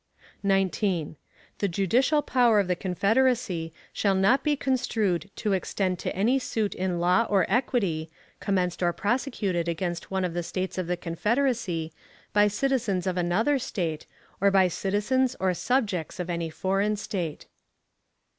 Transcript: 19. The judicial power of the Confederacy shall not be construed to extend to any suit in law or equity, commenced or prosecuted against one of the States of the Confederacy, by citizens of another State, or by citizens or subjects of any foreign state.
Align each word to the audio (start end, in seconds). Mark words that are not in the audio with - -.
19. 0.41 1.15
The 1.59 1.67
judicial 1.67 2.23
power 2.23 2.59
of 2.59 2.67
the 2.67 2.75
Confederacy 2.75 3.71
shall 3.93 4.15
not 4.15 4.43
be 4.43 4.55
construed 4.55 5.29
to 5.35 5.53
extend 5.53 5.99
to 5.99 6.15
any 6.15 6.39
suit 6.39 6.73
in 6.73 6.99
law 6.99 7.27
or 7.29 7.45
equity, 7.47 8.09
commenced 8.39 8.81
or 8.81 8.93
prosecuted 8.93 9.67
against 9.67 10.09
one 10.09 10.25
of 10.25 10.33
the 10.33 10.41
States 10.41 10.79
of 10.79 10.87
the 10.87 10.97
Confederacy, 10.97 11.93
by 12.33 12.47
citizens 12.47 13.05
of 13.05 13.15
another 13.15 13.59
State, 13.59 14.07
or 14.41 14.49
by 14.49 14.67
citizens 14.67 15.35
or 15.39 15.53
subjects 15.53 16.19
of 16.19 16.31
any 16.31 16.49
foreign 16.49 16.95
state. 16.95 17.45